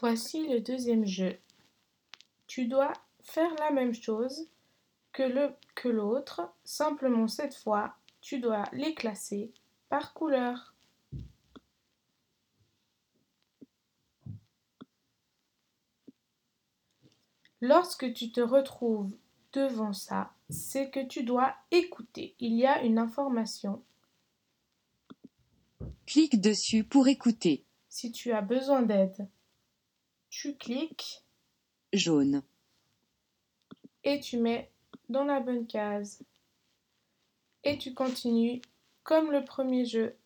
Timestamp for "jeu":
1.06-1.38, 39.86-40.16